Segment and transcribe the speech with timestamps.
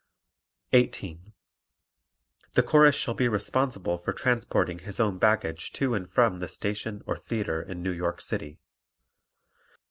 [0.73, 1.31] 18.
[2.53, 7.03] The Chorus shall be responsible for transporting his own baggage to and from the station
[7.05, 8.57] or theatre in New York City.